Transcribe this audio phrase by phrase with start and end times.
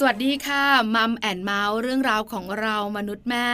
[0.00, 3.46] สวัสดีค่ะ Mom and Mouth เรื่องราวของเรามนุษย์แม่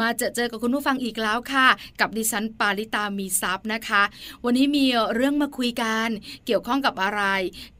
[0.00, 1.68] มาเจอเจอกับคุณผู้ฟังอีกแล้วค่ะ
[2.00, 4.02] กับดิฉันปาริตามีทรัพย์นะคะ
[4.44, 6.08] วันนี้มีเรื่องมาคุยกัน
[6.46, 7.22] เกี่ยวข้องกับอะไร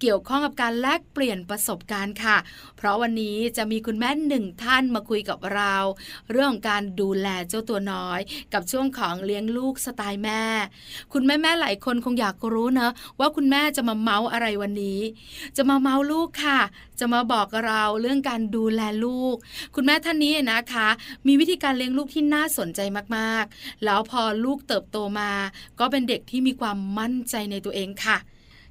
[0.01, 2.37] เกี่ยวข้องกับการแลกเปลี่ยนประสบการณ์ค่ะ
[2.77, 5.75] เพราะวันนี้จะมีคุณแม่หนึ่งท่านมาคุยกับเรา
[6.31, 8.21] เรื่องการดูแลเจ้าตัวน้อย
[8.53, 10.43] กับช่วงของเลี้ยงลูกสไตล์แม่
[11.13, 15.01] คุณแม่แม่หลายคนคงอยากรู้เนะว่าคุณแม่จะมาเมาส์อะไรวันนี้
[15.57, 16.61] จะมาเมาส์ลูกค่ะ
[17.01, 19.37] จะมาบอกเราเรื่องการดูแลลูก
[19.75, 20.89] คุณแม่ท่านนี้นะคะ
[21.27, 22.81] มีวิธีการเลี้ยงลูกที่น่าสนใจ
[23.17, 25.33] มากๆ แล้วพอลูกเติบโตมา
[25.81, 28.19] ก็เป็นเด็กที่มีความมั่นใจในตัวเองค่ะ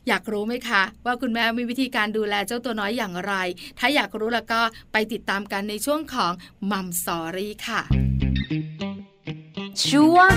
[0.08, 3.34] อยากรู้ไหมคะ ว่าคุณแม่มีวิธีการดูแลเจ้าตัวน้อยอย่างไร
[3.80, 4.62] ถ้าอยากรู้แล้วก็
[4.92, 6.34] ไปติดตามกันในช่วงของ
[6.72, 7.82] Mom Story ค่ะ
[9.88, 10.32] ช่วง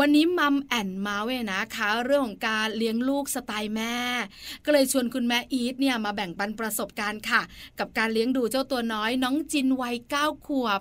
[0.00, 3.96] วันนี้ Mom and Mouth เนี่ยนะคะ เรื่องของการเลี้ยงลูกสไตล์แม่
[4.64, 7.42] ก็เลยชวนคุณแม่อีทเนี่ยมาแบ่งปันประสบการณ์ค่ะ
[7.78, 10.80] กับการเลี้ยงดูเจ้าตัวน้อยน้องจินวัยเก้าขวบ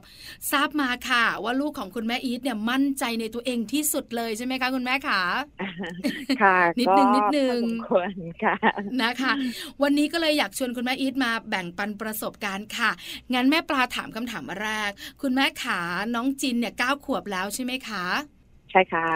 [0.51, 5.21] ทราบมาค่ะ ว่าลูกของคุณแม่อีทเนี่ยมั่นใจในตัวเองที่สุดเลยใช่ไหมคะคุณแม่คะ
[6.41, 8.55] ค่ะ นิดนึงนิดนึงควรค่ะ
[9.03, 9.33] นะคะ
[9.81, 12.91] วันนี้ก็เลยอยากชวนคุณแม่อีทมาแบ่งปันประสบการณ์ค่ะ
[13.33, 14.89] งั้นแม่ปลาถามคำถามแรก
[15.21, 15.79] คุณแม่ขา
[16.15, 17.90] น้องจินเนี่ยเก้าขวบแล้วใช่ไหมคะ
[18.71, 19.07] ใช่ค่ะ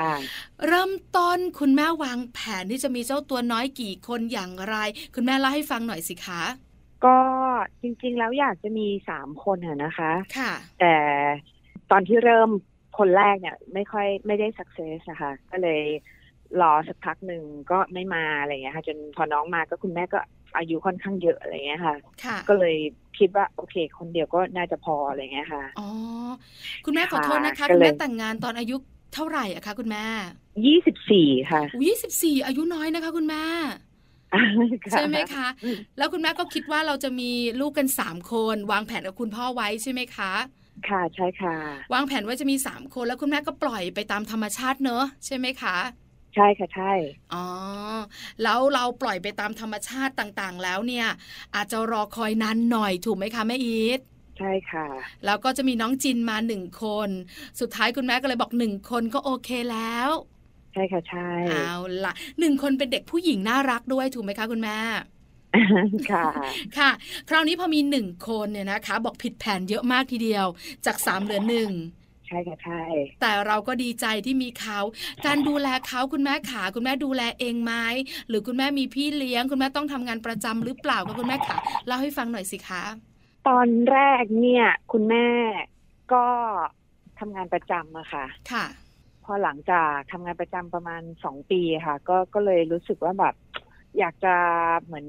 [0.67, 4.75] เริ่มต้นคุณแม่วางแผนที่จะมีเจ้าตัวน้อยกี่คนอย่างไร
[5.15, 6.43] คุณแม่เล่าให้ฟังหน่อยสิคะ
[7.05, 7.17] ก็
[7.81, 10.95] จริงๆแล้วอยากจะมีสามคนอะนะคะ ค่ะ แต่
[11.91, 12.49] ตอนที่เริ่ม
[12.97, 15.81] คนแรกเนี่ย ไม่ค่อยไม่ได้สักเซสนะคะ ก็เลย
[16.61, 20.19] รอสักพักหนึ่งก็ไม่มาอะไรเงี้ยค่ะ จนพอน้องมาก็คุณแม่ก็
[20.57, 21.95] อายุค่อนข้างเยอะอะไรเงี้ยค่ะ
[22.49, 22.75] ก็เลย
[23.19, 25.89] คิดว่าโอเค คนเดียวก็น่าจะพออะไรเงี้ยค่ะอ๋อ
[26.85, 28.75] คุณแม่ขอโทษนะคะคุณแม่แต่งงานตอนอายุ
[29.13, 30.05] เท่าไหร่อะคะคุณแม่
[30.65, 33.43] ยี่สิบสี่ค่ะยี่สิบสี่อายุน้อยนะคะ คุณแม่
[34.91, 35.47] ใช่ไหมคะ
[35.97, 40.33] แล้วคุณแม่ก็คิดว่าเราจะมีลูกกันสามคน วางแผนกับคุณพ่อไว้ใช่ไหมคะ
[40.89, 41.55] ค่ะใช่ค่ะ
[41.93, 45.77] วางแผนว่าจะมีสามคนแล้วคุณแม่ก็ปล่อยไปตามธรรมชาติเนอะใช่ไหมคะ
[46.35, 46.93] ใช่ค่ะใช่
[47.33, 47.45] อ๋อ
[48.43, 51.07] แล้วเราปล่อยไปตามธรรมชาติต่างๆ แล้วเนี่ย
[51.55, 53.99] อาจจะรอคอยนานหน่อยถูกไหมคะแม่อีท
[54.37, 54.87] ใช่ค่ะ
[55.25, 57.09] แล้วก็จะมีน้องจินมาหนึ่งคน
[57.59, 60.09] สุดท้ายคุณแม่ก็เลยบอกหนึ่งคนก็โอเคแล้ว
[60.73, 61.71] ใช่ค่ะใช่เอา
[62.05, 64.77] ละหนึ่งคนเป็นเด็กผู้หญิงน่ารักด้วยถูกไหมคะคุณแม่
[66.11, 66.25] ค่ะ
[66.77, 66.89] ค่ะ
[67.29, 70.45] คราวนี้พอมีหนึ่งคนเนี่ยนะคะ บอกผิดแผนเยอะมากทีเดียว
[70.85, 71.71] จากสามเหลือหนึ่ง
[72.27, 72.75] ใช่ค่ะใช่
[73.21, 74.79] แต่เราก็ดีใจที่มีเขา
[75.25, 77.73] การดูแลเขาคุณแม่ขาคุณแม่ดูแลเองไหม
[78.29, 82.83] หรือคุณแม่มีพี่เลี้ยง คุณแม่ต้องทำงานประจำหรือเปล่าคุณแม่ขาเล่าให้ฟังหน่อยสิคะ
[83.43, 85.19] ตอนแรกเนี่ย คุณแม่
[86.09, 86.17] ก็
[87.17, 88.65] ทำงานประจำอะค่ะ ค่ะ
[89.23, 93.33] พอหลังจากทำงานประจำประมาณสองปีค่ะ ก็ก็เลยรู้สึกว่าแบบ
[93.97, 94.29] อยากจะ
[94.85, 95.05] เหมือน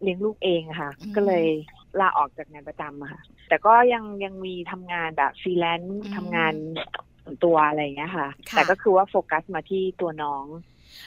[0.00, 1.44] เลี้ยงลูกเองค่ะ ก็เลย
[2.00, 6.54] ลาออกจากงานประจำค่ะ แต่ก็ยังยังมีทำงานแบบฟรีแลนซ์ทำงาน
[7.24, 10.46] ส่วนตัวอะไรอย่างเงี้ยค่ะ แต่ก็คือว่าโฟกัสมาที่ตัวน้อง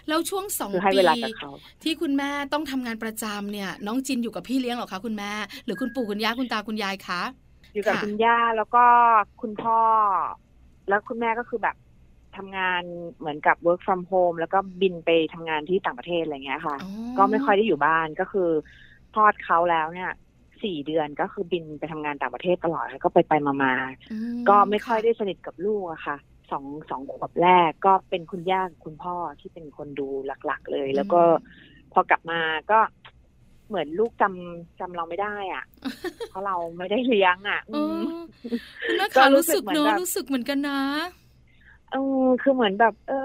[0.08, 0.98] แล้วช่วงสองปี
[1.84, 5.32] ที่คุณแม่ต้องทำงานประจำเนี่ย น้องจินอยู่กับพี่เลี้ยงหรอคะคุณแม่
[5.66, 7.22] หรือคุณปู่คุณย่าคุณตาคุณยายคะ
[7.74, 8.86] อยู่กับคุณย่าแล้วก็
[9.42, 9.80] คุณพ่อ
[10.90, 11.76] แล้วคุณแม่ก็คือแบบ
[12.36, 12.84] ทำงาน
[13.20, 16.78] เหมือนกับ work from home แล้วก็บินไปทำงานที่ต่างประเทศอะไรเงี้ยค่ะ
[17.18, 18.50] ก็ไม่ค่อยได้อยู่บ้านก็คือ
[19.16, 20.12] ทอดเขาแล้วเนี่ย
[20.64, 23.74] สี่เดือนก็คือบินไปทำงานต่างประเทศตลอดก็ไปไปมามา
[24.10, 26.18] อืๆก็ไม่ค่อยได้สนิทกับลูกอะค่ะ
[26.52, 31.22] สองสองขวบแรกก็เป็นคุณย่ากับคุณพ่อที่เป็นคนดูหลัก ๆ เลย แล้วก็
[31.94, 32.40] พอกลับมา
[32.72, 32.80] ก็
[33.68, 35.64] เหมือนลูกจำจำเราไม่ได้อะ
[36.30, 38.02] เพราะเราไม่ได้เลี้ยงอะเออือม
[38.86, 40.80] คุณแม่ก็ขารู้รู้สึสึกกเหมือนเนอะแบบรู้สึกเหมือนกันนะ
[41.90, 41.98] เออ
[42.42, 43.16] คือเหมือนแบบ เออ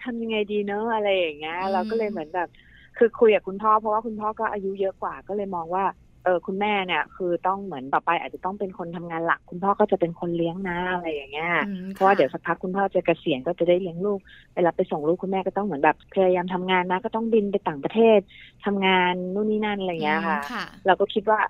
[0.00, 2.48] ทำยังไงดีเนอะอะไรอย่างเงี้ยอืมเราก็เลยเหมือนแบบ
[2.96, 5.84] คือคุยกับคุณพ่อเพราะว่าคุณพ่อก็อายุเยอะกว่าก็เลยมองว่า
[6.24, 14.18] เออคุณแม่เนี่ย คือต้องเหมือนต่อไป อาจจะต้องเป็นคนทำงานหลัก คุณพ่อก็จะเป็นคนเลี้ยงนะอะไรอย่างเงี้ยอืมเพราะว่าค่เดี๋ยวสักพักคุณพ่อจะเกษียณก็จะได้เลี้ยงลูก
[14.54, 18.20] เวลาไปส่งลูกคุณแม่ก็ต้องเหมือนแบบพยายามทำงานนะ ก็ต้องบินไปต่างประเทศ
[18.64, 21.40] ทำงานนู่นนี่นั่นอะไรอย่างเงี้ยค่ะอืมค่ะ เราก็คิดว่า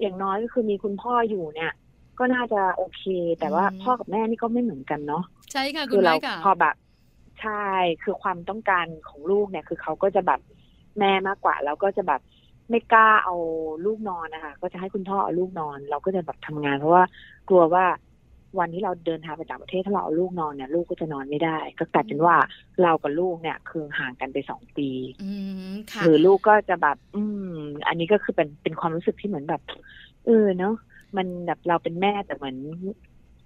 [0.00, 1.72] อย่างน้อยก็คือมีคุณพ่ออยู่เนี่ย
[2.18, 3.02] ก็น่าจะโอเค
[3.40, 6.74] แต่ว่าอืมพ่อกับแม่นี่ก็ไม่เหมือนกันเนาะใช่ค่ะคุคืณเราแม่ค่ะพอแบบ
[7.40, 7.66] ใช่
[8.02, 10.40] คือความต้องการของลูกเนี่ย คือเขาก็จะแบบ
[10.98, 12.20] แม่มากกว่าแล้วก็จะแบบ
[12.70, 13.36] ไม่กล้าเอา
[13.86, 17.04] ลูกนอนนะคะก็จะให้คุณพ่อเอาลูกนอน เราก็จะแบบทำงาน เพราะว่า
[17.48, 17.84] กลัวว่า
[18.58, 22.36] วันที่เราเดินทางไปต่างประเทศถ้าเราเอาลูกนอนเนี่ยลูกก็จะนอนไม่ได้ ก็กลายเป็นว่า
[22.82, 24.88] เรากับลูกเนี่ยคือห่างกันไปสองปี
[25.22, 25.32] อื
[25.70, 27.56] มค่ะหรือลูกก็จะแบบ อืม
[27.88, 29.62] อันนี้ก็คือเป็นเป็นความรู้สึกที่เหมือนแบบ
[30.26, 30.74] เออเนาะ
[31.16, 32.56] มันแบบเราเป็นแม่แต่เหมือน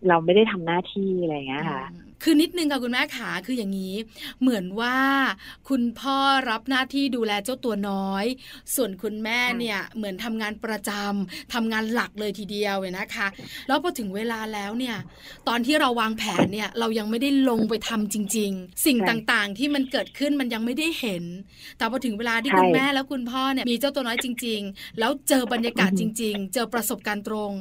[0.08, 3.94] เราไม่ได้ทำหน้าที่อะไรอย่างเงี้ยค่ะอืมคือนิดนึงค่ะคุณแม่ขาคืออย่างนี้
[4.40, 4.98] เหมือนว่า
[5.68, 6.18] คุณพ่อ
[6.50, 8.24] รับหน้าที่ดูแลเจ้าตัวน้อย
[8.74, 13.26] ส่วนคุณแม่เนี่ยเหมือนทำงานประจำทำงานหลักเลยทีเดียวเลยนะคะ
[13.68, 14.96] แล้วพอถึงเวลาแล้วเนี่ย
[15.48, 21.24] ตอนที่เราวางแผนเนี่ยเรายังไม่ได้ลงไปทำจริง ๆ สิ่งใช่ต่างๆ ที่มันเกิดขึ้นมันยังไม่ได้เห็น
[21.78, 27.52] แต่พอถึงเวลาที่ใช่คุณแม่แล้วคุณพ่อเนี่ยมีเจ้าตัวน้อยจริง ๆ แล้วเจอบรรยากาศอือจฮึริง ๆ เจอประสบการณ์ตรง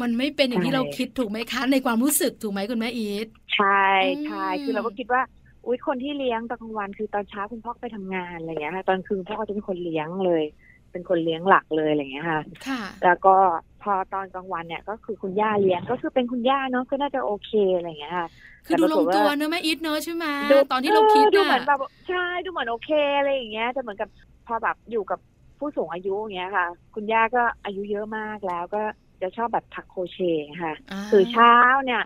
[0.00, 3.26] มันไม่เป็นอย่างที่ใช่เราคิดถูกไหมคะในความรู้สึกถูกไหมคุณแม่อีท
[3.56, 3.84] ใช่
[4.26, 5.22] ใช่อืมคือเราก็คิดว่า
[5.66, 10.44] อุ้ยคนที่เลี้ยงตอนกลางวันคือตอนเช้าคุณพ่อก็ไปทำงานอะไรอย่างเงี้ยค่ะตอนคืนพ่อก็จะเป็นคนเลี้ยงเลย
[10.92, 13.34] เป็นคนเลี้ยงหลักเลยอะไรอย่างเงี้ยค่ะค่ะ แล้วก็
[13.82, 18.28] พอตอนกลางวันเนี่ยก็คือคุณย่าเลี้ยงก็คือเป็นคุณย่าเนาะก็น่าจะโอเคอะไรอย่างเงี้ยค่ะ
[18.66, 21.78] คือดูแต่ลปรากงฏว่าตัวเนอะแม่อีทเนอะใช่ไหมดูตอนที่เราคิดออดูน่ะเหมือนแบบ
[22.08, 24.08] ใช่ดูเหมือนโอเคอะไรอย่างเงี้ยแต่เหมือนกับ
[24.46, 25.18] พอแบบอยู่กับ
[25.58, 28.82] ผู้สูงอายุอย่างเงี้ยค่ะ คุณย่าก็อายุเยอะมากแล้วก็
[29.22, 31.54] จะชอบแบบถักโครเชต์ค่ะาคือเช้า
[31.84, 32.02] เนี่ย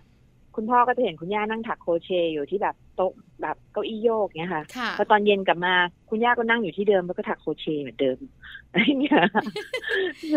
[0.56, 5.74] คุณพ่อก็จะเห็นคุณย่านั่งถักโครเชต์อยู่ที่แบบโต๊ะแบบเก้าอี้โยกเงี้ยค่ะค่ะพอตอนเย็นกลับมา
[6.10, 8.18] คุณย่าก็นั่งอยู่ที่เดิมแล้วก็ถักโครเชต์เหมือนเดิม
[8.70, 9.20] อะไรเงี้ย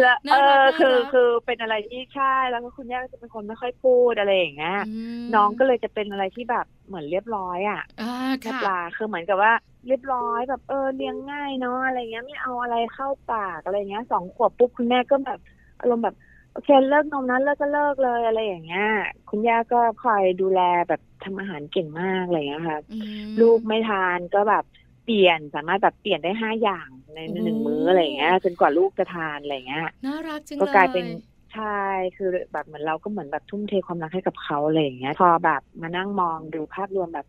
[0.01, 8.11] แล้วเอน่ารักอคือน่ารักคือเป็นอะไรที่ใช่แล้วก็คุณย่าก็จะเป็นคนไม่ค่อยพูดอะไรอย่างเงี้ยอืมน้องก็เลยจะเป็นอะไรที่แบบเหมือนเรียบร้อยอะอ่า
[8.41, 9.53] แม่ค่ะปลาคือเหมือนกับว่า
[9.87, 15.39] เรียบร้อยแบบเออเลี้ยงง่ายเนาะอะไรเงี้ยไม่เอาอะไรเข้าปากอะไรเงี้ยสองขวบปุ๊บคุณแม่ก็แบบ
[15.79, 16.15] อารมณ์แบบ
[16.53, 18.87] โอเคเลิกนมนั้นเลิกก็เลิกเลยอะไรอย่างเงี้ย
[19.29, 22.97] คุณย่าก็คอยดูแลแบบทำอาหารเก่งมากอะไรเงี้ยค่ะอื
[23.27, 24.63] มลูกไม่ทานก็แบบ
[25.05, 31.05] เปลี่ยนสามารถแบบเปลี่ยนได้ห้าอย่างในโอ้หนึ่งมื้ออะไรเงี้ยจนกว่าลูกจะทานอะไรเงี้ยน่ารักจังก็เลยกลายเป็น
[31.53, 31.79] ใช่
[32.15, 37.27] คือแบบเหมือนเราก็เหมือนแบบทุ่มเทความรักให้กับเขาอะไรอย่างเงี้ย พอแบบมานั่งมองดูภาพรวมแบบ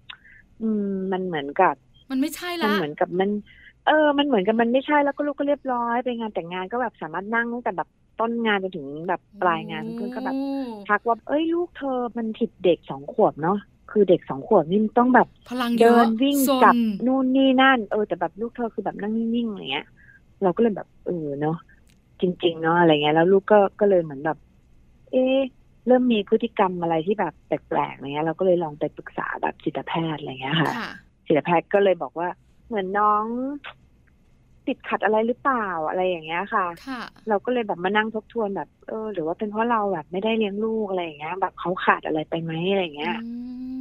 [0.63, 1.75] อืม มันเหมือนกับ
[2.11, 3.31] มันไม่ใช่มันละเหมือนกับมัน
[3.87, 7.89] เออ มันเหมือนกับมันไม่ใช่แล้วก็ลูกก็เรียบร้อยไปงานแต่งงานก็แบบสามารถนั่งตั้งแต่แบบ
[8.21, 10.45] ต้นงานจนถึงแบบปลายงานเพื่อนๆก็แบบโอ้
[10.89, 13.59] ทักว่า เอ้ยลูกเธอมันผิดเด็กสองขวบเนาะ
[13.91, 16.75] คือเด็กสองขวบนี่มันต้องแบบพลังเยเดิอะนวิ่งซนจับ
[17.07, 19.87] นู่นนี่นั่น เออแต่แบบลูกเธอคือแบบนั่งนิ่งๆอย่างเงี้ย
[20.43, 21.57] เราก็เลยแบบเออเนาะ
[22.21, 24.39] จริง ๆ เนาะอะไรเงี้ยแล้วลูกก็ก็เลยเหมือนแบบ
[25.13, 25.39] เอ๊ะ
[25.87, 30.91] เริ่มมีพฤติกรรมอะไรที่แบบแปลกๆอะไรเงี้ยเราก็เลยลองไปปรึกษาแบบจิตแพทย์อะไรเงี้ยค่ะค่ะ
[31.27, 32.29] จิตแพทย์ก็เลยบอกว่า
[32.67, 33.25] เหมือนน้อง
[34.71, 43.31] ติดขัดอะไรหรือเปล่าอะไรอย่างเงี้ยค่ะค่ะ เราก็เลยแบบมานั่งทบทวนแบบเออ หรือว่าเป็นเพราะเราแบบไม่ได้เลี้ยงลูกอะไรอย่างเงี้ย แบบเขาขาดอะไรไปไหมอะไรอย่างเงี้ยอื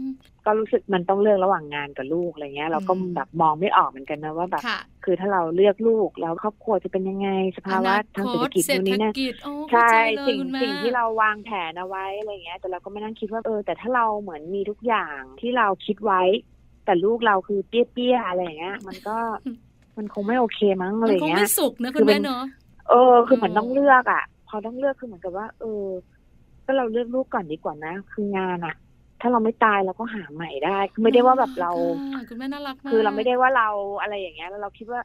[0.02, 0.06] ม
[0.46, 16.22] ก็รู้สึกมันต้องเลือกระหว่างงานกับลูกอะไรเงี้ย เราก็อืมแบบมองไม่ออกเหมือนกันนะว่าแบบค่ะคือถ้าเราเลือกลูกแล้วครอบครัวจะเป็นยังไง สภาวะทางเศรษฐกิจเศรษนู่นฐนี่นั่นกิจโอ้ใช่เข้าใจเลยสิ่งคุณแม่สิ่งที่เราวางแผนเอาไว้อะไรเงี้ย แต่เราก็ไม่นั่งคิดว่าเออ แต่ถ้าเราเหมือนมีทุกอย่างที่เราคิดไว้
[16.86, 19.18] แต่ลูกเราคือเปี้ยๆอะไรอย่างเงี้ย มันก็
[20.00, 22.44] มันคงไม่โอเคมั้งอะไรมันคงเงี้ไม่ยสุกนะคืคุณอเป็แม่นเนอะ
[22.90, 25.86] เออ คือเหมือนเออต้องเลือกอะ พอต้องเลือกคือเหมือนกับว่า เออ
[26.66, 28.76] ก็เราเลือกลูกก่อนดีกว่านะ คืองานอะ
[29.22, 31.72] ถ้าเราไม่ตายเราก็หาใหม่ได้คือไม่ได้ว่าแบบเรา
[32.14, 33.70] ค่ะคุณแม่น่ารักมากคือเราไม่ได้ว่าเรา
[34.02, 35.02] อะไรอย่างเงี้ย แล้วเราคิดว่า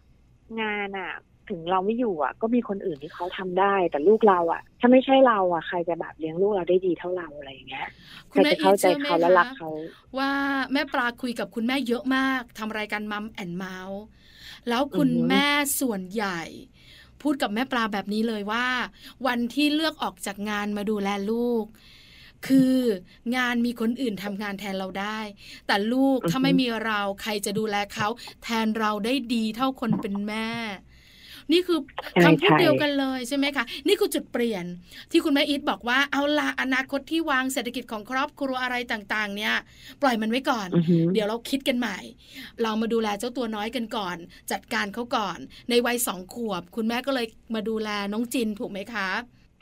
[0.60, 1.10] งานอะ
[1.50, 7.88] ถึงเราไม่อยู่อะ ก็มีคนอื่นที่เขาทำได้ แต่ลูกเราอะ ถ้าไม่ใช่เราอะใครจะแบบเลี้ยงลูกเราได้ดีเท่าเราอะไรอย่างเงี้ย
[8.32, 9.70] คุณใครแม่จะเข้าใจอีทชื่อไหมเขาและรักคะเขา
[10.18, 10.30] ว่า
[10.72, 14.02] แม่ปลาคุยกับคุณแม่เยอะมากทำรายการมัมแอนเมาส์
[14.68, 15.46] แล้วคุณแม่
[15.80, 16.40] ส่วนใหญ่
[17.22, 18.66] พูดกับแม่ปลาแบบนี้เลยว่า
[19.26, 21.64] วันที่เลือกออกจากงานมาดูแลลูก
[22.46, 22.76] คือ
[23.36, 25.18] งานมีคนอื่นทำงานแทนเราได้
[25.66, 28.08] แต่ลูกถ้าไม่มีเราใครจะดูแลเขา
[28.42, 30.48] แทนเราได้ดีเท่าคนเป็นแม่
[31.52, 31.78] นี่คือ
[32.12, 34.64] ใช่คำพูดใช่เดียวกันเลยใช่ไหมคะนี่คือจุดเปลี่ยน
[35.10, 39.54] ที่คุณแม่อีทบอกว่าเอาละอนาคตที่วางเศรษฐกิจของครอบครัวอะไรต่างๆ เนี่ย
[40.02, 41.98] ปล่อยมันไว้ก่อนอือหือเดี๋ยวเราคิดกันใหม่
[42.62, 44.16] เรามาดูแลเจ้าตัวน้อยกันก่อน
[44.52, 45.38] จัดการเขาก่อน
[45.70, 49.08] ในวัยสองขวบ คุณแม่ก็เลยมาดูแลน้องจินถูกไหมคะ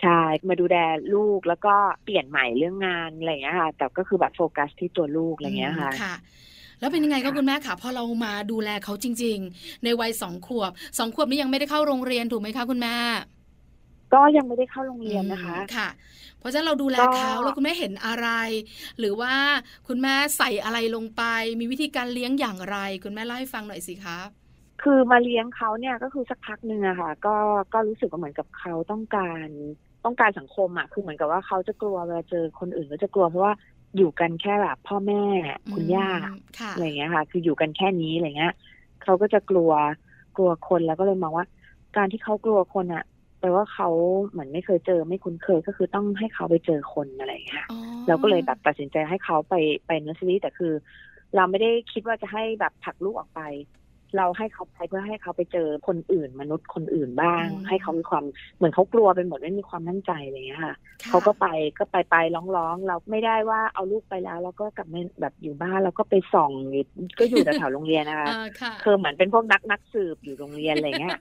[0.03, 0.77] ใช่มาดูแล
[1.15, 1.75] ลูกแล้วก็
[2.05, 6.15] เปลี่ยนใหม่เรื่องงานอะไรอย่างเงี้ยค่ะ แต่ก็คือแบบโฟกัสที่ตัวลูกอะไรอย่างเงี้ยค่ะอืมค่ะ
[6.83, 12.95] แล้วเป็นยังไงก็คุณแม่คะพอเรามาดูแลเขาจริง ๆ ในวัยสองขวบสองขวบนี่ยังไม่ได้เข้าโรงเรียนถูกไหมคะคุณแม่
[14.15, 15.89] ก็ยังไม่ได้เข้าโรงเรียนนะคะอืมค่ะ
[16.39, 18.29] เพราะฉะนั้นเราดูแลก็เขาแล้วคุณแม่เห็นอะไร
[18.99, 19.35] หรือว่า
[19.89, 21.23] คุณแม่ใส่อะไรลงไป
[21.61, 24.19] มีวิธีการเลี้ยงอย่างไร คุณแม่เล่าให้ฟังหน่อยสิคะ
[24.83, 27.37] คือมาเลี้ยงเขาเนี่ยก็คือสักพักหนึ่งอะค่ะ ก็
[27.73, 29.49] ก็รู้สึกว่าเหมือนกับเขาต้องการ
[30.05, 33.55] ต้องการสังคมอะคือเหมือนกับว่าเขาจะกลัวเวลาเจอคนอื่นก็จะกลัวเพราะว่า
[33.96, 35.22] อยู่กันแค่แบบพ่อแม่
[35.75, 38.54] คุณย่าอืมค่ะอะไรอย่างเงี้ยค่ะ คืออยู่กันแค่นี้อะไรเงี้ย
[39.02, 39.72] เขาก็จะกลัว
[40.37, 41.46] กลัวคนแล้วก็เลยมองว่า
[41.96, 43.04] การที่เขากลัวคนอะ
[43.40, 43.88] แปลว่าเขา
[44.30, 49.54] เหมือนไม่เคยเจอไม่คุ้นเคยก็คือต้องให้เขาไปเจอคนอะไรอย่างเงี้ยอ๋อเราก็เลยแบบตัดสินใจให้เขาไป
[49.87, 50.72] ไปเนอร์เซอรี่แต่คือ
[51.37, 53.40] เราไม่ได้คิดว่าจะให้แบบผลักลูกออกไป
[54.16, 58.25] เราให้เขาไปเพื่อให้เขาไปเจอคนอื่นมนุษย์คนอื่นบ้าง ให้เขามีความ
[58.57, 61.47] เหมือนเขากลัวไปหมดไม่มีความมั่นใจอะไรอย่างเงี้ยค่ะค่ะเขาก็ไป
[61.78, 62.16] ก็ไปไป
[62.57, 66.85] ร้องๆเราไม่ได้ว่าเอาลูกไปแล้วแล้วก็กลับมาแบบอยู่บ้านแล้วก็ไปส่องอยู่
[67.19, 71.19] ก็อยู่แถวๆโรงเรียนนะคะอ่าค่ะคือเหมือนเป็นพวกนักนักสืบอยู่โรงเรียนอะไรเงี้ย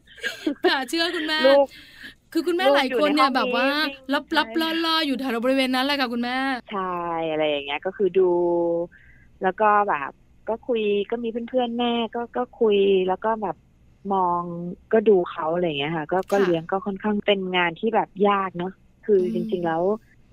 [0.65, 1.67] ค่ะเชื่อคุณแม่ลูก
[2.33, 6.37] คือคุณแม่ลูกหลายคนเนี่ยอยู่ในห้องแบบว่านี้วิ่งลับลับใช่ล่อล่ออยู่แถวบริเวณนั้นแหละค่ะคุณแม่
[6.71, 6.95] ใช่
[7.31, 8.29] อะไรอย่างเงี้ยก็คือดู
[9.43, 10.11] แล้วก็แบบ
[10.51, 10.81] ก็คุย
[11.11, 12.77] ก็มีเพื่อนๆแม่ก็ก็คุย
[13.07, 13.55] แล้วก็แบบ
[14.13, 14.41] มอง
[14.93, 18.73] ก็ดูเขาอะไรอย่างเงี้ยค่ะ ก็ก็ค่ะเลี้ยงก็ค่อนข้างเป็นงานที่แบบยากเนาะ
[19.05, 19.83] คืออมจริง ๆ แล้ว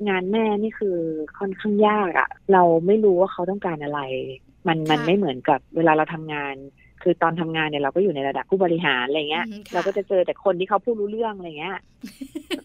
[0.08, 0.96] งานแม่นี่คือ
[1.38, 4.00] ค่อนข้างยากอะ่ะเราไม่รู้ว่าเขาต้องการอะไร
[4.68, 6.54] มันมันไม่เหมือนกับเวลาเราทำงาน
[7.02, 11.76] คือตอนทำงานเนี่ยเราก็อยู่ในระดับผู้บริหารอะไรเงี้ยอืมค่ะเราก็จะเจอแต่คนที่เขาพูดรู้เรื่องอะไรเงี้ย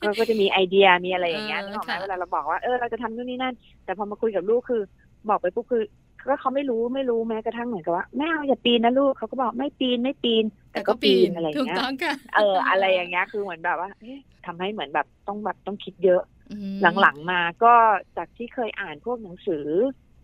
[0.04, 3.56] ก็ก็จะมีไอเดียมีอะไรอย่างเงี้ยเออนึกออกไหมค่ะเวลาเราบอกว่าเออเราจะทำนู่นนี่นั่น
[3.86, 4.82] แต่พอมาคุยกับลูกคือ
[5.30, 5.84] บอกไปปุ๊บคือ
[6.28, 17.74] ก็เขาไม่รู้ไม่รู้แม้กระทั่งเหมือนกับว่าแม่เอาอย่าปีนนะลูกเขาก็บอกไม่ปีนไม่ปีน แต่ก็ปีนอะไรอย่างถูกเงี้ยต้องค่ะเอออะไรอย่างเงี้ยคือเหมือนแบบว่าเอ๊ะทำให้เหมือนแบบต้องแบบต้องคิดเยอะอืมหลังๆมาก็
[18.18, 19.66] จากที่เคยอ่านพวกหนังสือ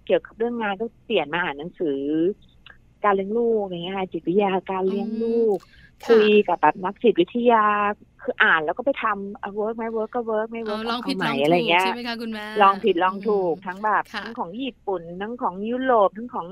[0.06, 2.00] เกี่ยวกับเรื่องงานก็เปลี่ยนมาอ่านหนังสือ
[3.04, 5.58] การเลี้ยงลูกอย่างเงี้ยค่ะจิตวิทยาการเลี้ยงลูก
[6.04, 7.66] ค่ะคุยกับแบบนักจิตวิทยา
[8.24, 16.48] คืออ่านแล้วก็ไปทำเอา work ไหม work ก็ work ไม่ work เอาใหม่ลองผิดลม่องอะไรเงี้ยใช่ไหมคะคุณแม่ลองผิดลองถูกกมทั้งแบบค่ะทั้งของญี่ปุ่นทั้งของยุโรปทั้งของ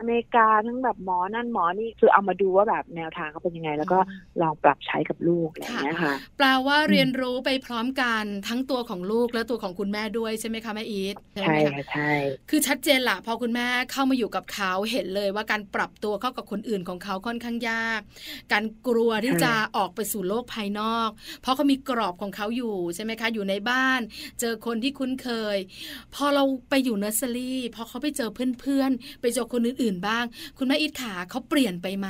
[0.00, 3.98] อเมริกาทั้งแบบหมอนั่นหมอนี่คือเอามาดูว่าแบบแนวทางเขาเป็นยังไง แล้วก็
[4.40, 12.10] ลองปรับใช้กับลูกอะไรอย่างเงี้ยค่ะแปลว่าเรียนรู้ไปพร้อมกันทั้งตัวของลูกและตัวของคุณแม่ด้วยใช่ไหมคะแม่อีทใช่ไหมคะค่ะใช่
[12.50, 18.00] คือชัดเจนละพอคุณแม่เข้ามาอยู่กับเขาเห็นเลยว่าการปรับตัวเข้ากับคนอื่นของเขาค่อนข้างยาก
[18.52, 21.08] การกลัวที่จะออกไปสู่โลกภายนอก
[21.42, 24.00] เพราะเขามีกรอบของเขาอยู่ใช่ไหมคะ อยู่ในบ้าน
[24.40, 25.56] เจอคนที่คุ้นเคย
[26.14, 28.30] พอเราไปอยู่เนอร์เซอรี่พอเขาไปเจอ
[28.60, 30.24] เพื่อนๆไปเจอคนอื่นๆบ้าง
[30.58, 32.08] คุณแม่อีทขาเขาเปลี่ยนไปไหม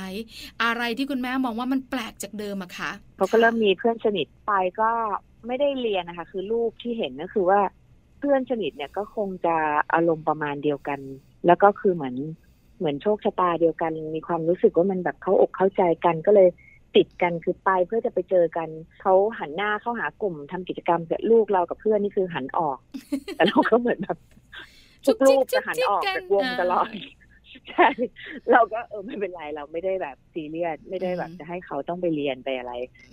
[0.64, 4.90] อะไรที่คุณแม่มองว่ามันแปลกจากเดิมอะคะเขาก็เริ่มมีเพื่อนสนิทไปก็
[5.46, 7.60] ไม่ได้เรียนนะคะ คือรูปที่เห็นก็คือว่า
[8.18, 9.56] เพื่อนสนิทเนี่ยก็คงจะ
[9.94, 11.00] อารมณ์ประมาณเดียวกัน
[11.46, 12.16] แล้วก็คือเหมือน
[12.78, 16.48] เหมือนโชคชะตาเดียวกัน มีความรู้สึกว่ามันแบบเข้าอกเข้าใจกันก็เลย
[16.96, 18.68] ติดกันคือไปเพื่อจะไปเจอกัน
[19.00, 22.78] เขาหันหน้าเข้าหากลุ่มทำกิจกรรมกับลูกเรากับเพื่อนนี่คือหันออก
[23.36, 24.18] แต่เราก็เหมือนแบบ
[25.06, 26.88] ทุกลูกจะหันออกจากวงตลอด
[27.70, 27.88] ใช่
[28.52, 32.72] เราก็เออไม่เป็นไรเราไม่ได้แบบซีเรียสไม่ได้แบบจะให้เขาต้องไปเรียนไปอะไร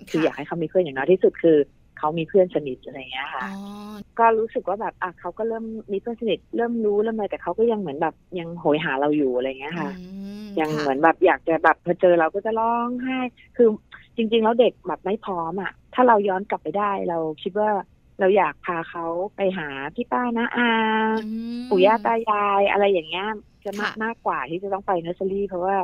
[0.10, 1.58] คืออยากให้เขามีเพื่อนอย่างน้อยที่สุดคือ
[1.98, 3.53] เขามีเพื่อนสนิทอะไรอย่างเงี้ยค่ะอ๋อ
[4.20, 10.10] ก็รู้สึกว่าแบบอะเขาก็เริ่มมีเพื่อนสนิทเริ่มรู้เริ่มอะไรแต่เขาก็ยังเหมือนแบบยังโหยหาเราอยู่อะไรอย่างเงี้ยค่ะอื
[10.44, 13.17] มยังค่ะเหมือนแบบอยากจะแบบพอเจอเราก็จะร้องไห้
[13.58, 13.67] คือ
[14.17, 17.70] จริง ๆ แล้วเด็กแบบไม่พร้อมอะ ถ้าเราย้อนกลับไปได้เราคิดว่า
[18.20, 20.70] เราอยากพาเขาไปหาพี่ป้านะอา
[21.25, 23.27] อืมปู่ย่าตายายอะไรอย่างเงี้ย
[23.68, 25.78] จะมากค่ะมากกว่าที่จะต้องไปเนอร์เซอรี่เพราะว่า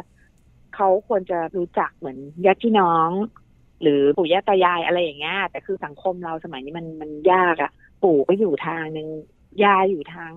[0.75, 3.09] เขาควรจะรู้จักเหมือนญาติพี่น้อง
[3.81, 7.71] หรือปู่ย่าตายายอะไรอย่างเงี้ยแต่คือสังคมเราสมัยนี้มันมันยากอะ
[8.03, 9.07] ปู่ก็อยู่ทางหนึ่ง
[9.63, 10.31] ยายอยู่ทาง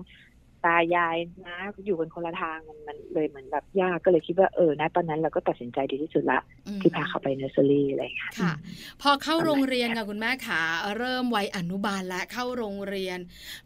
[0.65, 8.53] ตายายนะ อยู่กันคนละทางมันมันเลยเหมือนแบบยากก็เลยคิดว่าเออนะตอนนั้นเราก็ตัดสินใจดีที่สุดละอืมที่พาเขาไปเนอร์เซอรี่อะไรอย่างเงี้ยค่ะ
[9.01, 10.61] พอเข้าโรงเรียนค่ะคุณแม่ขา
[10.97, 13.19] เริ่มวัยอนุบาลและเข้าโรงเรียน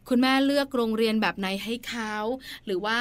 [0.10, 2.13] คุณแม่เลือกโรงเรียนแบบไหนให้เขา
[2.65, 3.00] หรือว่า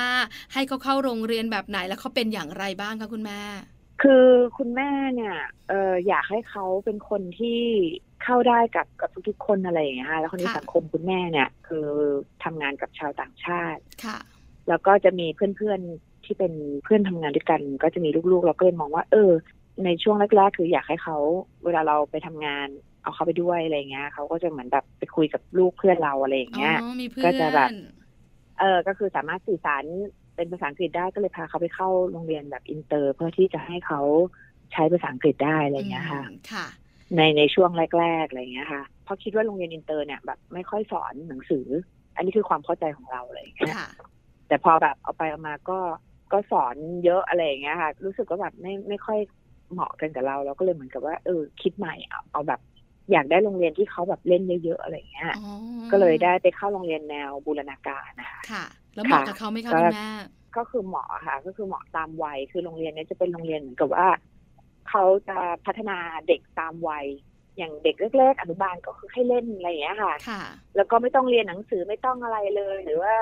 [0.52, 3.40] ให้เขาเข้าโรงเรียนแบบไหนแล้วเขาเป็นอย่างไรบ้างคะคุณแม่
[4.02, 4.26] คือ
[4.59, 5.37] คุณแม่เนี่ย
[5.68, 7.61] เอออยากให้เขาเป็นคนที่
[8.25, 11.87] เข้าได้กับกับทุกๆคนอะไรอย่างเงี้ยค่ะแล้วคนนี้ค่ะสังคมคุณแม่เนี่ย คือ
[12.45, 14.19] ทำงานกับชาวต่างชาติค่ะ
[14.69, 16.53] แล้วก็จะมีเพื่อนๆที่เป็น
[16.85, 19.31] เพื่อนทำงานด้วยกัน ก็จะมีลูกๆ เราก็เลยมองว่า เออ
[19.85, 21.17] ในช่วงแรกๆ คืออยากให้เขา
[21.65, 22.69] เวลาเราไปทำงาน
[23.03, 27.71] เอาเขาไปด้วยอะไรเงี้ยเขาก็จะเหมือนแบบไปคุยกับลูกเพื่อนเราอะไรอย่างเงี้ยอ๋อมีเพื่อนก็จะแบบ
[28.59, 29.85] เออก็คือสามารถสื่อสาร
[30.37, 34.00] เป็นภาษาอังกฤษได้ก็เลยพาเขาไปเข้าโรงเรียนแบบอินเตอร์ เพื่อที่จะให้เขา
[34.73, 36.67] ใช้ภาษาอังกฤษได้อะไรเงี้ยค่ะอืมค่ะ
[37.17, 41.67] ในในช่วงแรก ๆ อะไรเงี้ยค่ะ เพราะคิดว่าโรงเรียนอินเตอร์เนี่ยแบบไม่ค่อยสอนหนังสือ
[42.17, 43.90] อันนี้คือความเข้าใจของเราอะไรอย่างเงี้ยค่ะ
[44.49, 45.79] แต่พอแบบเอาไปเอามาก็
[46.33, 49.19] ก็สอนเยอะอะไรอย่างเงี้ยค่ะ รู้สึกว่าแบบไม่ไม่ค่อย
[49.73, 52.61] เหมาะกันกับเราเราก็เลยเหมือนกับว่าเออคิดใหม่เอาเอาแบบ
[53.12, 55.47] อยากได้โรงเรียนที่เขาแบบเล่นเยอะๆอะไรอย่างเงี้ยอ๋อ
[55.93, 58.64] ก็เลยได้ไปเข้าโรงเรียนแนวบูรณาการนะคะค่ะ
[58.95, 60.09] แล้วเหมาะค่ะกับเขาไหมคะก็คุณแม่
[60.57, 64.07] ก็คือเหมาะค่ะ ก็คือเหมาะตามวัย คือโรงเรียนเนี้จะเป็นโรงเรียนเหมือนกับว่า
[64.89, 67.07] เขาจะพัฒนาเด็กตามวัย
[67.57, 70.43] อย่างเด็กเล็กๆอนุบาลก็คือให้เล่นอะไรอย่างเงี้ยค่ะค่ะ
[70.77, 73.15] แล้วก็ไม่ต้องเรียนหนังสือไม่ต้องอะไรเลย หรือว่า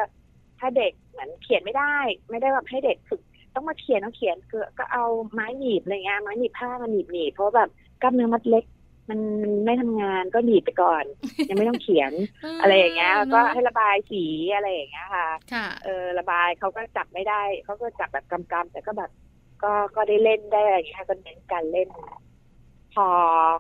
[0.59, 1.97] ถ้าเด็กเหมือนเขียนไม่ได้
[2.31, 3.21] ไม่ได้แบบให้เด็กฝึก
[3.55, 7.71] ต้องมาเขียนเอาเขียนคือก็เอาไม้หนีบอะไรเงี้ยไม้หนีบผ้ามาหนีบหนีบเพราะว่าแบบ
[8.03, 8.65] กล้ามเนื้อมัดเล็ก
[9.11, 11.05] มันมันไม่ทำงานก็หนีบไปก่อน
[11.49, 12.12] ยังไม่ต้องเขียน
[12.62, 14.25] อะไรอย่างเงี้ยแล้วก็ให้ระบายสี
[14.55, 19.11] อะไรอย่างเงี้ยค่ะค่ะเออระบายเขาก็จับไม่ได้เขาก็จับแบบกำๆแต่ก็แบบ
[19.62, 21.88] ก็ก็ได้เล่นได้อะไรอย่างเงี้ยค่ะก็เน้นการเล่น
[22.95, 23.07] พอ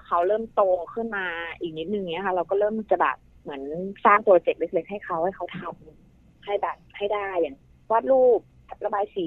[0.06, 0.62] เขาเริ่มโต
[0.94, 1.24] ขึ้นมา
[1.60, 3.62] อีกนิดนึงเนี้ยค่ะ เราก็เริ่มจะแบบเหมือน
[4.04, 7.56] สร้างโปรเจกต์เล็กๆให้เขาให้เขาทำให้แบบให้ได้อย่าง
[7.90, 8.40] วาดรูป
[8.84, 9.26] ระบายสี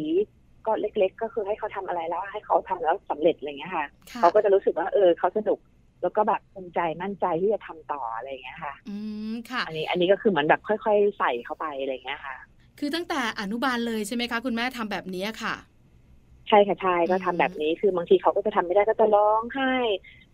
[0.66, 3.86] ก็เล็ก ๆ ก็คือให้เขาทำอะไรแล้วให้เขาทำแล้วสำเร็จอะไรเงี้ยค่ะ
[4.20, 5.60] เขาก็จะรู้สึกว่า เออเขาสนุก
[6.02, 8.98] แล้วก็แบบภูมิใจมั่นใจที่จะทำต่ออะไรอย่างเงี้ยค่ะ อื
[9.32, 12.36] มค่ะ อันนี้อันนี้ก็คือเหมือนแบบค่อย ๆ ใส่เข้าไปอะไรอย่างเงี้ยค่ะ
[12.80, 15.56] คือตั้งแต่อนุบาลเลยใช่ไหมคะ คุณแม่ทำแบบนี้ค่ะ
[16.48, 19.66] ใช่ค่ะใช่ก็ทำแบบนี้คือบางทีเขาก็จะทำไม่ได้ก็จะร้องไห้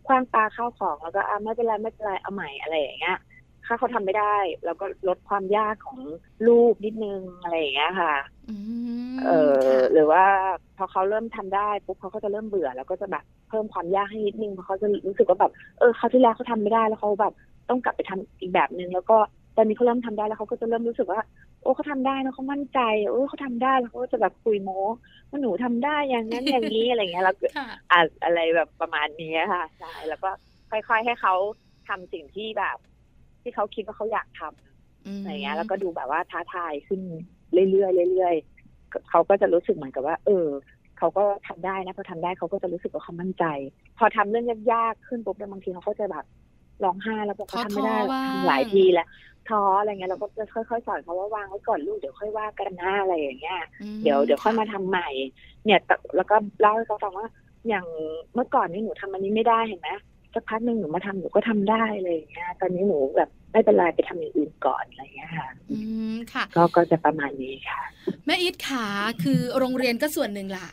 [0.06, 3.16] คว้างปลาข้าวของแล้วก็อะไม่เป็นไรไม่เป็นไรเอาใหม่อะไรอย่างเงี้ย
[3.66, 4.36] ถ้าเขาทำไม่ได้
[4.66, 6.00] เราก็ลดความยากของ
[6.48, 8.14] ลูกนิดนึงอะไรอย่างเงี้ยค่ะ
[8.50, 8.56] อื
[9.10, 10.24] มเออค่ะหรือว่า
[10.78, 17.34] พอเขาเริ่มทำได้ปุ๊บเขาก็จะเริ่มเบื่อ แล้วก็จะแบบเพิ่มความยากให้นิดนึงเพราะเขาจะรู้สึกว่าแบบเออเขาวที่แล้วเขาทำไม่ได้แล้วเขาแบบ
[17.70, 19.18] ต้องกลับไปทำอีกแบบนึงแล้วก็
[19.56, 21.20] ตอนนี้เขาเริ่มทำได้แล้วเขาก็จะเริ่มรู้สึกว่า
[21.62, 24.82] โอ้เขาทำได้นะเขามั่นใจโอ้เขาทำได้แล้วเขาก็จะแบบคุยโม้
[25.30, 30.30] ว่าหนูทำได้อย่างนั้นอย่างนี้อะไรเงี้ยแล้วก็ค่ะอะอะไรแบบประมาณนี้ค่ะใช่แล้วก็
[30.72, 31.36] ค่อย ๆ ให้เขา
[31.88, 32.78] ทำสิ่งที่แบบ
[33.42, 34.54] ที่เขาคิดว่าเขาอยากทำม
[35.20, 37.02] อะไรเงี้ย แล้วก็ดูแบบว่าท้าทายขึ้น
[37.54, 40.48] เรื่อยๆเรื่อยๆเขาก็จะรู้สึกเหมือนกับว่า เออ
[40.98, 43.46] เขาก็ทำได้นะพอทำได้เขาก็จะรู้สึกว่าเขามั่นใจ
[43.98, 46.26] พอทำเรื่องยากๆขึ้นปุ๊บเนี่ยบางทีเขาก็จะแบบ
[46.84, 49.08] ร้องไห้แล้วบอกเขาทำไม่ได้หรอกทำหลายทีแล้ว
[49.50, 55.10] ท้ออะไรเงี้ยเราก็จะค่อยๆสอนเขาว่าวางไว้ก่อนลูกเดี๋ยวค่อยว่ากันหน้าอะไรอย่างเงี้ยอืมเดี๋ยวเดี๋ยวค่อยมาะทำใหม่
[55.66, 57.28] เนี่ยแต่แล้วก็เล่าให้เขาฟังว่า
[57.68, 57.86] อย่าง
[58.34, 59.90] เมื่อก่อนนี่หนูทำอันนี้ไม่ได้เห็นไหม
[60.34, 65.78] สักพักหนึ่งหนูมาทำหนูก็ทำได้อะไรอย่างเงี้ยตอนนี้หนูแบบไม่เป็นไรไปทำอย่างอื่นก่อนอะไรอย่างเงี้ยค่ะอื
[66.14, 67.82] มค่ะ ก็ก็จะประมาณนี้ค่ะ
[68.26, 68.86] แม่อีทขา
[69.24, 70.70] คือโรงเรียนก็ส่วนหนึ่งล่ะ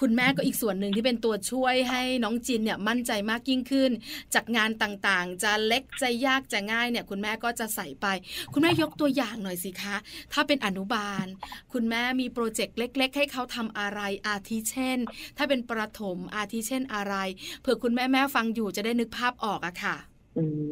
[0.00, 3.90] คุณแม่ก็อีกส่วนหนึ่งที่เป็นตัวช่วยให้น้องจินเนี่ยมั่นใจมากยิ่งขึ้น
[4.34, 8.06] จากงานต่างๆ จะเล็กจะยากจะง่ายเนี่ย คุณแม่ก็จะใส่ไป
[8.52, 9.96] คุณแม่ยกตัวอย่างหน่อยสิคะ
[10.32, 11.26] ถ้าเป็นอนุบาล
[11.72, 14.98] คุณแม่มีโปรเจกต์เล็ก ๆ ให้เขาทำอะไรอาทิเช่น
[15.36, 17.14] ถ้าเป็นประถมอาทิเช่นอะไร
[17.60, 19.96] เผื่อคุณแม่แม่ๆฟังอยู่จะได้นึกภาพออกอะค่ะ
[20.36, 20.70] อืม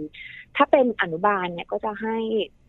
[0.57, 2.17] ถ้าเป็นอนุบาลเนี่ยก็จะให้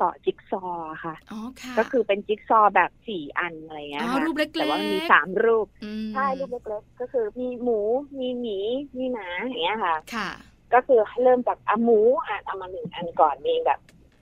[0.01, 7.79] ต่อจิ๊กซอว์ค่ะ อ๋อค่ะ ก็คือเป็นจิ๊กซอว์แบบสี่อันอะไรเงี้ยอ๋อค่ะรูปเล็กๆแต่ว่ามันมีสามรูปอืมใช่รูปเล็กๆ ก็คือมีหมู
[8.19, 8.57] มีหมี
[8.97, 10.29] มีหมาอย่างเงี้ยค่ะ ค่ะ
[10.73, 13.79] ก็คือเริ่มจากอะหมูอะเอามาหนึ่งอันก่อน มีแบบ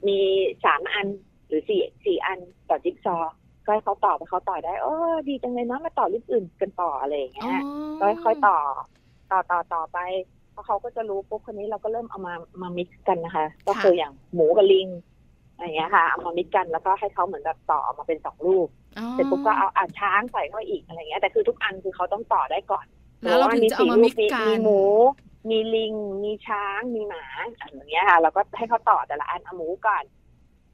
[0.08, 0.18] มี
[0.66, 1.08] สามอัน
[1.48, 3.34] หรือสี่สี่อันต่อจิ๊กซอว์
[3.66, 4.94] ก็ให้เขาต่อไปเขาต่อได้ โอ้
[5.28, 7.60] ดีจังเลยเนาะมาต่อรูปอื่นกันต่ออะไรอย่างเงี้ย
[8.00, 8.58] ก็ค่อยๆต่อ
[9.32, 9.98] ต่อต่อต่อไป
[10.56, 14.88] พอเขาก็จะรู้ปุ๊บคนนี้เราก็เริ่มเอามามา mix กันนะคะ ก็คืออย่างหมูกับลิง
[15.56, 22.86] อะไรอย่างเงี้ยค่ะเอามา mix กันแล้วก็ให้เขาเหมือนแบบต่อออกมาเป็นสองรูปอ๋อเสร็จปุ๊บก็เอาอ่าช้างใส่เข้าไปอีกอะไรเงี้ยแต่คือทุกอันคือเขาต้องต่อได้ก่อน
[23.22, 24.80] แล้วเราถึงจะเอามา mix กันมีหมู
[25.50, 27.26] มีลิง มีช้าง มีหมา
[27.60, 30.04] อะไรอย่างเงี้ยค่ะแล้วก็ให้เขาต่อแต่ละอันเอาหมูก่อน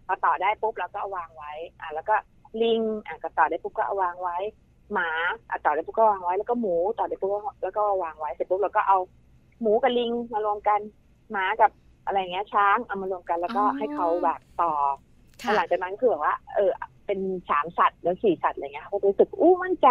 [0.07, 2.15] พอต่อได้ปุ๊บเราก็เอาวางไว้ อะแล้วก็
[2.61, 4.37] ลิงอะก็ต่อได้ปุ๊บก็เอาวางไว้
[4.93, 5.09] หมา
[5.49, 8.97] อะต่อได้ปุ๊บก็วางไว้แล้วก็หมูต่อได้ปุ๊บก็แล้วก็วางไว้เสร็จปุ๊บเราก็เอา
[9.61, 10.79] หมูกับลิงมารวมกัน
[11.31, 11.71] หมากับ
[12.05, 14.71] อะไรเงี้ยช้างเอามารวมกันแล้วก็ให้เขาแบบต่อ
[15.41, 16.71] ค่ะหลังจากนั้นคือแบบว่า เออ
[17.05, 17.19] เป็น
[17.49, 19.89] สามสัตว์แล้วสี่สัตว์อะไรเงี้ยเขาก็รู้สึกอู้มั่นใจ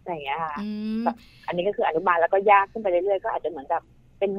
[0.00, 0.68] อะไรอย่างเงี้ยค่ะอื
[1.02, 1.04] ม
[1.46, 3.84] อันนี้ก็คืออนุบาลแล้วก็ยากขึ้นไปเรื่อยๆก็อาจจะเหมือนแบบ
[4.18, 4.32] เป็น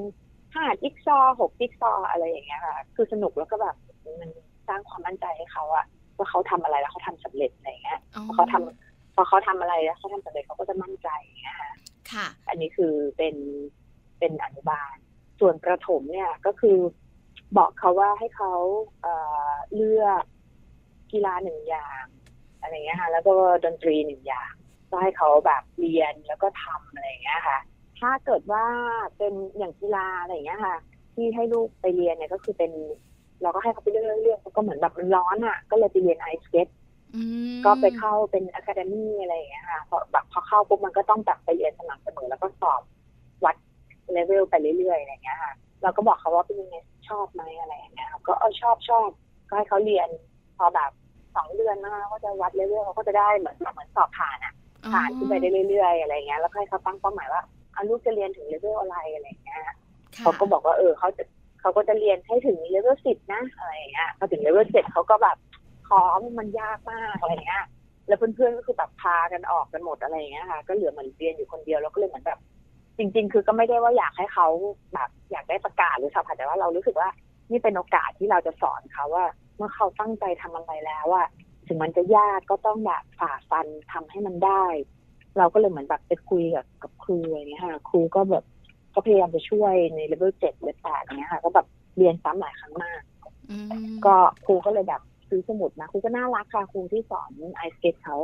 [0.53, 3.75] ห้าจิ๊กซอว์หกจิ๊กซอว์อะไรอย่างเงี้ยค่ะ คือสนุกแล้วก็แบบ
[4.21, 4.29] มัน
[4.67, 5.85] สร้างความมั่นใจให้เขาอะ
[6.17, 11.71] ว่าเขาทำอะไรแล้วเขาทำสำเร็จอะไรอย่างเงี้ยอ๋อพอเขาทำพอเขาทำอะไรแล้วเขาทำสำเร็จเขาก็จะมั่นใจอย่างเงี้ยค่ะ
[12.11, 13.35] ค่ะอันนี้คือเป็น
[14.21, 14.95] เป็นอนุบาล
[15.39, 16.77] ส่วนประถมเนี่ยก็คือ
[17.57, 18.53] บอกเขาว่าให้เขา
[19.01, 19.13] เอ่
[19.47, 20.23] อเลือก
[21.11, 22.05] กีฬาหนึ่งอย่าง
[22.61, 23.33] อะไรเงี้ยค่ะ แล้วก็
[23.65, 24.51] ดนตรีหนึ่งอย่าง
[24.89, 27.59] ก็ให้เขาแบบเรียนแล้วก็ทำอะไรอย่างเงี้ยค่ะ
[27.99, 28.65] ทถ้าเกิดว่า
[29.17, 30.77] เป็นอย่างกีฬาอะไรอย่างเงี้ยค่ะ
[31.13, 32.71] ที่ให้ลูกไปเรียนเนี่ยก็คือเป็น
[33.41, 36.67] เราก็ให้เขาไปเรื่อยๆเรื่อยๆก็เหมือนแบบมันร้อนอะ ก็เลยไปเรียนไอสเก็ต
[37.15, 43.00] อืมก็ไปเข้าเป็น academy อะไรอย่างเงี้ยค่ะพอแบบพอเข้าปุ๊บมันก็ต้องแบบไปเรียนสม่ำเสมอแล้วก็สอบวัด
[44.13, 46.75] เลเวลไปเรื่อยๆอะไรอย่างเงี้ยค่ะเราก็บอกเขาว่าเป็นยังไง
[47.09, 49.07] ชอบไหมอะไรอย่างเงี้ยครับก็เออชอบชอบ
[49.49, 50.09] ก็ให้เขาเรียน
[50.57, 50.91] พอแบบ
[51.35, 54.53] สองเดือนนะคะก็จะวัดเลเวลเขาก็จะได้เหมือนเหมือนสอบผ่านอะ
[54.93, 57.41] ผ่านขึ้นไปได้เรื่อยๆอะไรเงี้ยแล้วก็ให้เขาตั้งเป้าหมายว่า
[57.73, 59.75] เอาลูกจะเรียนถึงเลเวลอะไรอะไรเงี้ยค่ะ
[60.21, 61.23] เขาก็บอกว่าเออเขาจะ
[61.61, 65.37] เขาก็จะเรียนให้ถึงเลเวลสิบนะอะไรเงี้ยพอถึงเลเวลเจ็ดเขาก็แบบ
[65.89, 66.01] ขอ
[66.39, 67.63] มันยากมากอะไรเงี้ย
[68.07, 72.39] แล้วเพื่อนๆก็คือแบบพากันออกกันหมดอะไรเงี้ยค่ะ ก็เหลือเหมือนเรียนอยู่คนเดียวแล้วก็เลยเหมือนแบบ
[73.01, 74.47] จริง ๆ คือก็ไม่ได้ว่าอยากให้เขา
[74.93, 77.09] แบบอยากได้ประกาศหรือสัมผัสแต่ว่าเรารู้สึกว่า
[77.51, 79.25] นี่เป็นโอกาสที่เราจะสอนเขาว่า
[79.57, 81.27] เมื่อเขาตั้งใจทำอะไรแล้วอะ
[81.67, 84.63] ถึงมันจะยากก็ต้องแบบฝ่าฟันทำให้มันได้
[85.37, 88.43] เราก็เลยเหมือนแบบไปคุยกับกับครูอะไรเงี้ยค่ะครูก็แบบ
[88.93, 93.01] ก็พยายามจะช่วยในเลเวลเจ็ดเลเวลแปดเงี้ยค่ะก็แบบเรียนซ้ำหลายครั้งมาก
[93.51, 93.67] อืม
[94.05, 98.17] ก็ครูก็เลยแบบซื้อสมุดมาครูก็น่ารักค่ะครูที่สอนไอสเก็ตเขา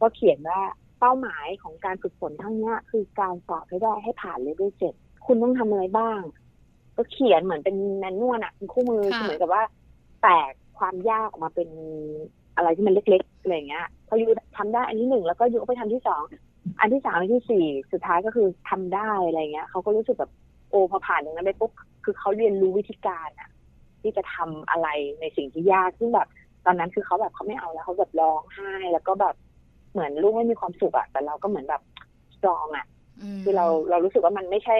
[0.00, 0.60] ก็เขียนว่า
[1.06, 4.94] เป้าหมายของการฝึกฝนทั้งเนี้ยคือการสอบให้ได้ให้ผ่านเลเวลเจ็ด
[5.26, 6.20] คุณต้องทำอะไรบ้าง
[6.96, 9.62] ก็เขียนเหมือนเป็นแมนนวลอะเป็นคู่มือคือเหมือนกับว่า
[10.22, 11.68] แตกความยากออกมาเป็น
[12.56, 14.26] อะไรที่มันเล็กๆอะไรอย่างเงี้ยพอยู
[14.58, 16.22] ทำได้อันที่หนึ่งแล้วก็ยูก็ไปทำที่สอง
[16.80, 20.30] อันที่สามอันที่สี่สุดท้ายก็คือทำได้อะไรเงี้ยเขาก็รู้สึกแบบ
[20.70, 21.72] โอ้พอผ่านอย่างนั้นไปปุ๊บ
[22.04, 23.50] คือเขาเรียนรู้วิธีการอะ
[24.02, 24.88] ที่จะทำอะไร
[25.20, 26.28] ในสิ่งที่ยากซึ่งแบบ
[26.66, 29.34] ตอนนั้นคือเขาแบบเขาไม่เอาแล้วเขาแบบร้องไห้แล้วก็แบบ
[29.94, 31.82] เหมือนลูกไม่มีความสุขอะแต่เราก็เหมือนแบบ
[32.34, 32.86] สตรองอะ
[33.36, 34.76] มคือเราเรารู้สึกว่ามันไม่ใช่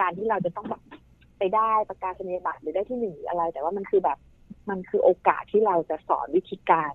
[0.00, 0.82] การที่เราจะต้องแบบ
[1.38, 4.18] ไปได้ประกาศนียบัตรหรือได้ที่หนึ่งหรืออะไร แต่ว่ามันคือแบบ
[4.70, 6.92] มันคือโอกาสที่เราจะสอนวิธีการ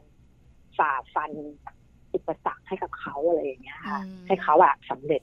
[0.78, 1.32] ฝ่าฟัน
[2.14, 5.22] อุปสรรคให้กับเขาอะไรอย่างเงี้ยค่ะอืมให้เขาอะสำเร็จ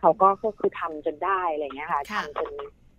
[0.00, 2.52] เขาก็ก็คือทำจนได้อะไรเงี้ยค่ะค่ะทำจน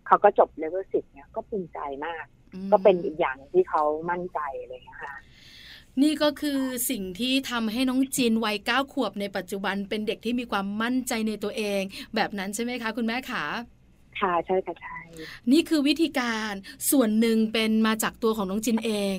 [0.08, 5.16] เขาก็จบเลเวลสิบเนี่ยก็ภูมิใจมากอืมก็เป็นอีกอย่างที่เขามั่นใจอะไรเงี้ยค่ะ
[6.02, 11.82] นี่ก็คือสิ่งที่ทำให้น้องจีนวัยเก้าขวบในปัจจุบันเป็นเด็กที่มีความมั่นใจในตัวเอง
[12.16, 13.44] แบบนั้นใช่ไหมคะ คุณแม่ขา
[14.20, 14.98] ค่ะใช่ค่ะใช่
[15.52, 16.54] นี่คือวิธีการ
[16.92, 19.18] ส่วนหนึ่งเป็นมาจากตัวของน้องจินเอง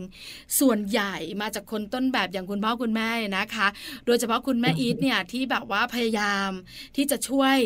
[0.61, 3.67] ส่วนใหญ่มาจากคนต้นแบบอย่างคุณพ่อคุณแม่นะคะ
[4.07, 6.51] โดยเฉพาะคุณแม่อีทเนี่ยที่แบบว่าพยายาม
[6.97, 7.57] ที่จะช่วย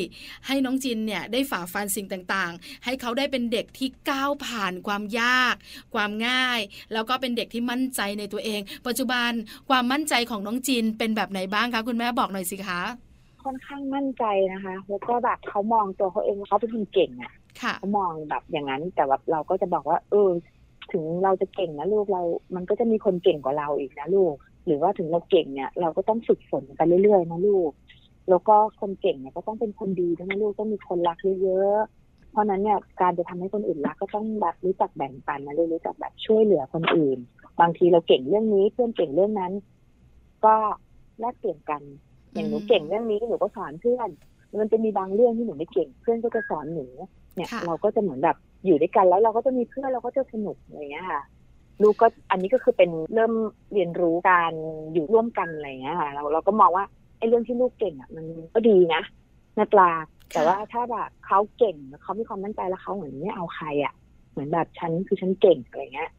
[0.47, 5.55] ให้น้องจินเนี่ยได้ฝ่าฟันสิ่งต่างๆ ให้เขาได้เป็นเด็กที่ก้าวผ่านความยาก
[5.95, 6.61] ความง่าย
[6.93, 9.31] แล้วก็เป็นเด็กที่มั่นใจในตัวเอง ปัจจุบัน
[9.69, 13.08] ความมั่นใจของน้องจินเป็นแบบไหนบ้างคะคุณแม่บอกหน่อยสิคะ
[13.44, 20.31] ค่อนข้างมั่นใจนะคะแล้วก็แบบเขามองตัวเขาเองว่าเขาเป็นคนเก่งอะค่ะเขามองแบบอย่างนั้น แต่ว่าเราก็จะบอกว่า เออ
[20.92, 22.22] ถึงเราจะเก่งนะลูกเรา
[22.55, 24.35] มันก็จะมีคนเก่งกว่าเราอีกนะลูก
[24.66, 27.70] หรือว่าถึงเราเก่งเนี่ย เราก็ต้องฝึกฝนไปเรื่อยๆนะลูก
[28.31, 37.18] แล้วก็คนเก่งเนี่ยก็ต้องเป็นคนดีด้วยนะลูกต้องมีคนรักเยอะๆเพราะฉะนั้นเนี่ยการจะทำให้คนอื่นรักก็ต้องแบบรู้จักแบ่งปันนะลูกรู้จักแบบช่วยเหลือคนอื่น
[37.61, 39.53] บางทีเราเก่งเรื่องนี้เพื่อนเก่งเรื่องนั้น
[40.44, 40.55] ก็
[41.20, 41.83] แลกเปลี่ยนกัน
[42.35, 44.09] อย่างหนูอืมเก่งเรื่องนี้หนูก็สอนเพื่อน
[44.61, 46.87] มันจะมีบางเรื่องที่หนูไม่เก่ง เพื่อนก็จะสอนหนู
[47.37, 48.37] เนี่ยค่ะเราก็จะเหมือนแบบ
[48.67, 51.23] อยู่ด้วยกันแล้วเราก็จะมีเพื่อนเราก็จะสนุกอะไรอย่างเงี้ยค่ะ
[51.83, 53.33] ลูกก็อันนี้ก็คือเป็นเริ่ม
[53.73, 54.53] เรียนรู้การ
[54.93, 56.85] อยู่ร่วมกันอะไรอย่างเงี้ยค่ะเราเราก็มองว่า
[57.19, 59.03] ไอ้เรื่องที่ลูกเก่งอะมันก็ดีนะ
[59.59, 59.91] นาปลา
[60.33, 63.93] แต่ว่าถ้าแบบเขาเก่งแล้วเขามีความมั่นใจแล้วเขาเหมือนไม่เอาใครอะ
[64.31, 66.11] เหมือนแบบฉันคือฉันเก่งอะไรเงี้ย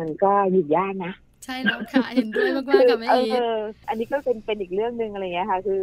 [0.00, 1.12] มันก็อยู่ยากนะ
[1.44, 3.54] ใช่แล้วค่ะ เห็นด้วยมากๆกับแม่เออีทอ
[3.88, 5.82] อันนี้ก็เป็นเป็นอีกเรื่องหนึ่งอะไรเงี้ยค่ะ คือ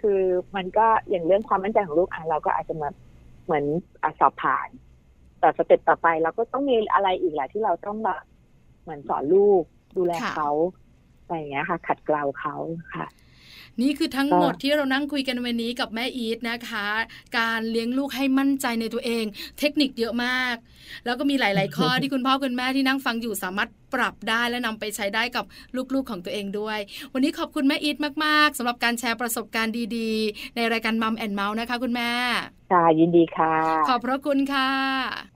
[0.00, 0.20] คือ
[0.56, 2.88] มันก็อย่างเรื่องความมั่นใจของลูกอะเราก็อาจจะมา
[3.44, 3.64] เหมือน
[4.02, 4.68] อะสอบผ่าน
[5.40, 8.22] แต่สเต็ปต่อไปเราก็ต้องมีอะไรอีกแหละที่เราต้องแบบ
[8.82, 9.62] เหมือนสอนลูก
[9.96, 10.50] ดูแลค่ะเขา
[11.22, 12.54] อะไรอย่างเงี้ยค่ะ ขัดเกลาเขา
[12.94, 13.06] ค่ะ
[13.82, 16.88] นี่คือทั้งก็หมดที่เรานั่งคุยกันวันนี้กับแม่อีทนะคะ
[17.38, 19.24] การเลี้ยงลูกให้มั่นใจในตัวเอง
[19.58, 20.56] เทคนิคเยอะมาก
[21.04, 25.44] แล้วก็มีหลาย ๆ ข้อที่คุณพ่อคุณแม่ที่นั่งฟังอยู่สามารถปรับได้และนำไปใช้ได้กับ
[25.94, 26.78] ลูกๆของตัวเองด้วย
[27.12, 32.10] วันนี้ขอบคุณแม่อีทมาก ๆสำหรับการแชร์ประสบการณ์ดีๆ ในรายการมัมแอนเมาส์นะคะ คุณแม่
[32.72, 33.54] ค่ะยินดีค่ะ
[33.88, 34.70] ขอบพระคุณค่ะ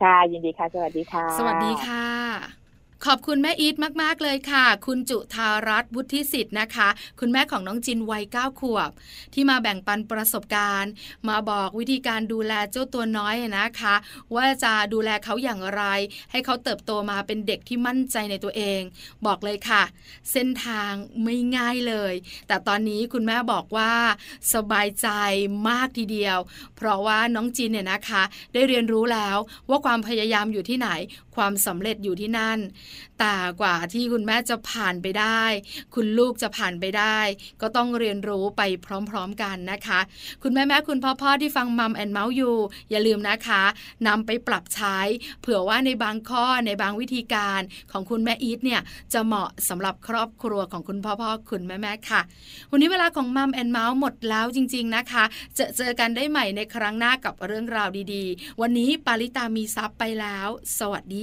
[0.03, 2.60] ค่ะยินดีค่ะ สวัสดีค่ะ สวัสดีค่ะ
[3.07, 6.89] ขอบคุณแม่อีทมาก ๆ เลยค่ะ คุณจุธารัตน์วุฒิสิทธิ์นะคะ
[7.21, 8.91] คุณแม่ของน้องจินวัย9ขวบ
[9.35, 10.93] ที่มาแบ่งปันประสบการณ์
[11.29, 13.95] มาบอกวิธีการดูแลเจ้าตัวน้อยนะคะ
[14.35, 15.83] ว่าจะดูแลเขาอย่างไร
[16.31, 18.81] ให้เขาเติบโตมาเป็นเด็กที่มั่นใจในตัวเอง
[19.27, 19.83] บอกเลยค่ะ
[20.33, 20.93] เส้นทาง
[21.25, 22.15] ไม่ง่ายเลย
[22.49, 23.93] แต่ตอนนี้คุณแม่บอกว่า
[24.55, 25.09] สบายใจ
[25.69, 26.39] มากทีเดียว
[26.77, 29.37] เพราะว่าน้องจินเนี่ยนะคะ ได้เรียนรู้แล้ว
[29.69, 30.91] ว่าความพยายามอยู่ที่ไหน
[31.41, 32.59] ความสำเร็จอยู่ที่นั่น
[33.19, 35.43] แต่กว่าที่คุณแม่จะผ่านไปได้
[35.95, 37.19] คุณลูกจะผ่านไปได้
[37.61, 38.63] ก็ต้องเรียนรู้ไป
[39.11, 40.01] พร้อมๆกันนะคะ
[40.43, 42.57] คุณแม่แม่คุณพ่อพ่อที่ฟังมัมแอนเมาส์อยู่
[42.91, 43.63] อย่าลืมนะคะ
[44.07, 44.99] นำไปปรับใช้
[45.41, 47.61] เผื่อว่าในบางข้อในบางวิธีการ
[47.93, 48.81] ของคุณแม่อีทเนี่ย
[49.13, 52.21] จะเหมาะสำหรับครอบครัวของคุณพ่อพ่อคุณแม่แม่ค่ะ
[52.71, 55.25] วันนี้เวลาของ Mom and Mouth หมดแล้วจริง ๆนะคะ
[55.59, 60.49] จะเจอกันได้ใหม่ในครั้งหน้ากับเรื่องราวดีๆ วันนี้ปาริตามีทรัพย์ไปแล้ว
[60.79, 61.23] สวัสดี